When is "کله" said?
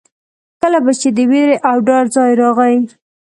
0.61-0.79